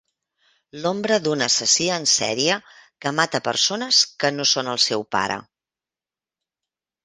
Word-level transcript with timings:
L'ombra 0.85 1.19
d'un 1.25 1.45
assassí 1.47 1.89
en 1.97 2.07
sèrie 2.13 2.57
que 3.05 3.13
mata 3.19 3.43
persones 3.51 4.03
que 4.25 4.35
no 4.41 4.49
són 4.57 4.75
el 4.75 4.85
seu 4.89 5.09
pare. 5.19 5.41